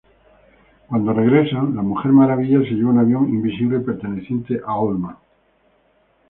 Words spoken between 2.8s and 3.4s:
un avión